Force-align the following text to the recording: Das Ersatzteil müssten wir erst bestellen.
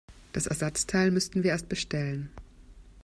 Das 0.33 0.47
Ersatzteil 0.47 1.11
müssten 1.11 1.43
wir 1.43 1.51
erst 1.51 1.69
bestellen. 1.69 2.31